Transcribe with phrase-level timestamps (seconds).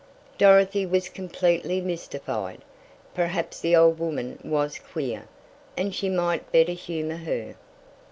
[0.39, 2.61] Dorothy was completely mystified.
[3.13, 5.27] Perhaps the old woman was queer,
[5.77, 7.53] and she might better humor her.